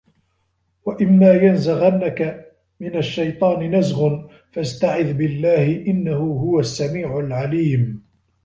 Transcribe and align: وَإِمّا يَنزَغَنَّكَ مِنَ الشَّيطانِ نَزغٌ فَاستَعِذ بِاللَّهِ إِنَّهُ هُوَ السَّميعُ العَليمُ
وَإِمّا 0.85 1.31
يَنزَغَنَّكَ 1.33 2.51
مِنَ 2.79 2.95
الشَّيطانِ 2.97 3.75
نَزغٌ 3.75 4.27
فَاستَعِذ 4.51 5.13
بِاللَّهِ 5.13 5.65
إِنَّهُ 5.87 6.17
هُوَ 6.17 6.59
السَّميعُ 6.59 7.19
العَليمُ 7.19 8.03